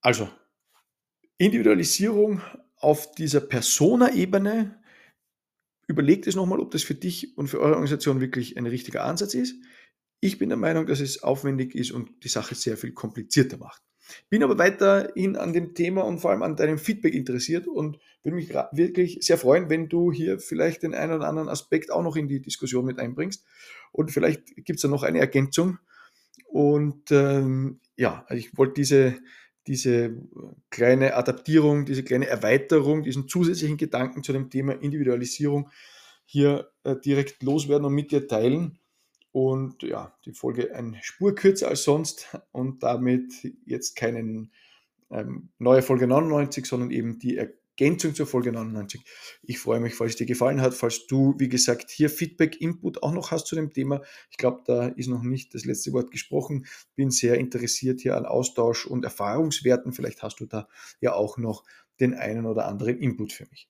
Also, 0.00 0.28
Individualisierung 1.38 2.42
auf 2.76 3.12
dieser 3.12 3.40
Persona-Ebene. 3.40 4.80
Überlegt 5.86 6.26
es 6.26 6.34
nochmal, 6.34 6.60
ob 6.60 6.70
das 6.70 6.82
für 6.82 6.94
dich 6.94 7.36
und 7.36 7.48
für 7.48 7.60
eure 7.60 7.72
Organisation 7.72 8.20
wirklich 8.20 8.56
ein 8.56 8.66
richtiger 8.66 9.04
Ansatz 9.04 9.34
ist. 9.34 9.56
Ich 10.20 10.38
bin 10.38 10.50
der 10.50 10.58
Meinung, 10.58 10.86
dass 10.86 11.00
es 11.00 11.22
aufwendig 11.22 11.74
ist 11.74 11.90
und 11.90 12.24
die 12.24 12.28
Sache 12.28 12.54
sehr 12.54 12.76
viel 12.76 12.92
komplizierter 12.92 13.56
macht. 13.56 13.82
Bin 14.28 14.42
aber 14.42 14.58
weiterhin 14.58 15.36
an 15.36 15.52
dem 15.52 15.74
Thema 15.74 16.02
und 16.02 16.18
vor 16.18 16.30
allem 16.30 16.42
an 16.42 16.56
deinem 16.56 16.78
Feedback 16.78 17.14
interessiert 17.14 17.66
und 17.66 17.98
würde 18.22 18.36
mich 18.36 18.50
wirklich 18.72 19.18
sehr 19.20 19.38
freuen, 19.38 19.68
wenn 19.68 19.88
du 19.88 20.12
hier 20.12 20.38
vielleicht 20.38 20.82
den 20.82 20.94
einen 20.94 21.12
oder 21.12 21.28
anderen 21.28 21.48
Aspekt 21.48 21.90
auch 21.90 22.02
noch 22.02 22.16
in 22.16 22.28
die 22.28 22.40
Diskussion 22.40 22.84
mit 22.84 22.98
einbringst. 22.98 23.44
Und 23.92 24.10
vielleicht 24.10 24.56
gibt 24.56 24.76
es 24.76 24.82
da 24.82 24.88
noch 24.88 25.02
eine 25.02 25.20
Ergänzung. 25.20 25.78
Und 26.46 27.10
ähm, 27.10 27.80
ja, 27.96 28.24
also 28.28 28.38
ich 28.38 28.56
wollte 28.56 28.74
diese, 28.74 29.16
diese 29.66 30.16
kleine 30.70 31.14
Adaptierung, 31.14 31.84
diese 31.84 32.02
kleine 32.02 32.26
Erweiterung, 32.26 33.02
diesen 33.02 33.28
zusätzlichen 33.28 33.76
Gedanken 33.76 34.22
zu 34.22 34.32
dem 34.32 34.50
Thema 34.50 34.72
Individualisierung 34.72 35.70
hier 36.24 36.70
äh, 36.84 36.96
direkt 36.96 37.42
loswerden 37.42 37.86
und 37.86 37.94
mit 37.94 38.10
dir 38.10 38.26
teilen. 38.26 38.78
Und 39.34 39.82
ja, 39.82 40.16
die 40.24 40.32
Folge 40.32 40.72
ein 40.76 40.96
Spur 41.02 41.34
kürzer 41.34 41.66
als 41.66 41.82
sonst 41.82 42.38
und 42.52 42.84
damit 42.84 43.32
jetzt 43.66 43.96
keine 43.96 44.48
ähm, 45.10 45.48
neue 45.58 45.82
Folge 45.82 46.06
99, 46.06 46.64
sondern 46.64 46.92
eben 46.92 47.18
die 47.18 47.36
Ergänzung 47.36 48.14
zur 48.14 48.28
Folge 48.28 48.52
99. 48.52 49.02
Ich 49.42 49.58
freue 49.58 49.80
mich, 49.80 49.96
falls 49.96 50.14
dir 50.14 50.26
gefallen 50.26 50.60
hat, 50.60 50.72
falls 50.72 51.08
du, 51.08 51.34
wie 51.38 51.48
gesagt, 51.48 51.90
hier 51.90 52.10
Feedback, 52.10 52.60
Input 52.60 53.02
auch 53.02 53.10
noch 53.10 53.32
hast 53.32 53.48
zu 53.48 53.56
dem 53.56 53.72
Thema. 53.72 54.02
Ich 54.30 54.36
glaube, 54.36 54.62
da 54.66 54.86
ist 54.86 55.08
noch 55.08 55.24
nicht 55.24 55.52
das 55.52 55.64
letzte 55.64 55.92
Wort 55.92 56.12
gesprochen. 56.12 56.66
Bin 56.94 57.10
sehr 57.10 57.34
interessiert 57.34 58.02
hier 58.02 58.16
an 58.16 58.26
Austausch 58.26 58.86
und 58.86 59.04
Erfahrungswerten. 59.04 59.92
Vielleicht 59.92 60.22
hast 60.22 60.38
du 60.38 60.46
da 60.46 60.68
ja 61.00 61.12
auch 61.12 61.38
noch 61.38 61.64
den 61.98 62.14
einen 62.14 62.46
oder 62.46 62.68
anderen 62.68 62.98
Input 62.98 63.32
für 63.32 63.48
mich. 63.50 63.68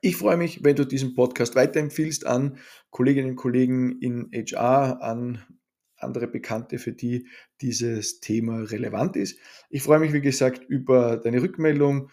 Ich 0.00 0.16
freue 0.16 0.36
mich, 0.36 0.62
wenn 0.64 0.76
du 0.76 0.84
diesen 0.84 1.14
Podcast 1.14 1.54
weiterempfiehlst 1.54 2.26
an 2.26 2.58
Kolleginnen 2.90 3.30
und 3.30 3.36
Kollegen 3.36 4.00
in 4.00 4.30
HR, 4.32 5.02
an 5.02 5.44
andere 5.96 6.28
Bekannte, 6.28 6.78
für 6.78 6.92
die 6.92 7.26
dieses 7.60 8.20
Thema 8.20 8.62
relevant 8.62 9.16
ist. 9.16 9.38
Ich 9.70 9.82
freue 9.82 9.98
mich, 9.98 10.12
wie 10.12 10.20
gesagt, 10.20 10.64
über 10.64 11.16
deine 11.16 11.42
Rückmeldung. 11.42 12.10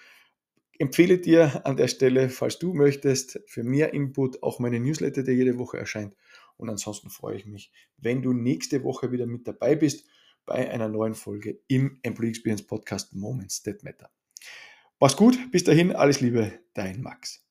Empfehle 0.79 1.19
dir 1.19 1.65
an 1.65 1.77
der 1.77 1.87
Stelle, 1.87 2.29
falls 2.29 2.59
du 2.59 2.73
möchtest, 2.73 3.41
für 3.45 3.63
mehr 3.63 3.93
Input 3.93 4.41
auch 4.41 4.59
meine 4.59 4.79
Newsletter, 4.79 5.23
der 5.23 5.35
jede 5.35 5.57
Woche 5.57 5.77
erscheint. 5.77 6.15
Und 6.57 6.69
ansonsten 6.69 7.09
freue 7.09 7.35
ich 7.35 7.45
mich, 7.45 7.71
wenn 7.97 8.21
du 8.21 8.33
nächste 8.33 8.83
Woche 8.83 9.11
wieder 9.11 9.25
mit 9.25 9.47
dabei 9.47 9.75
bist 9.75 10.07
bei 10.45 10.69
einer 10.69 10.89
neuen 10.89 11.15
Folge 11.15 11.59
im 11.67 11.99
Employee 12.03 12.29
Experience 12.29 12.65
Podcast 12.65 13.13
Moments 13.13 13.61
That 13.63 13.83
Matter. 13.83 14.09
Mach's 14.99 15.17
gut, 15.17 15.37
bis 15.51 15.63
dahin, 15.63 15.93
alles 15.93 16.21
Liebe, 16.21 16.59
dein 16.73 17.01
Max. 17.01 17.42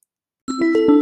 Thank 0.59 0.77
you. 0.77 1.02